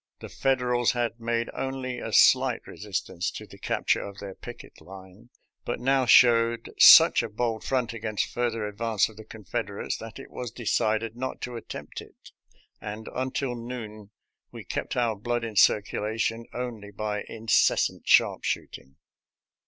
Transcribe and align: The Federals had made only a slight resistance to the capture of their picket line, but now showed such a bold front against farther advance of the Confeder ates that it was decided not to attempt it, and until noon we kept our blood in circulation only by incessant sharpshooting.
The 0.19 0.29
Federals 0.29 0.93
had 0.93 1.19
made 1.19 1.51
only 1.53 1.99
a 1.99 2.11
slight 2.11 2.65
resistance 2.65 3.29
to 3.29 3.45
the 3.45 3.59
capture 3.59 4.01
of 4.01 4.17
their 4.17 4.33
picket 4.33 4.81
line, 4.81 5.29
but 5.63 5.79
now 5.79 6.07
showed 6.07 6.73
such 6.79 7.21
a 7.21 7.29
bold 7.29 7.63
front 7.63 7.93
against 7.93 8.25
farther 8.25 8.65
advance 8.65 9.09
of 9.09 9.15
the 9.17 9.23
Confeder 9.23 9.85
ates 9.85 9.97
that 9.97 10.17
it 10.17 10.31
was 10.31 10.49
decided 10.49 11.15
not 11.15 11.39
to 11.41 11.55
attempt 11.55 12.01
it, 12.01 12.31
and 12.81 13.09
until 13.13 13.53
noon 13.55 14.09
we 14.51 14.63
kept 14.63 14.97
our 14.97 15.15
blood 15.15 15.43
in 15.43 15.55
circulation 15.55 16.47
only 16.51 16.89
by 16.89 17.21
incessant 17.29 18.07
sharpshooting. 18.07 18.95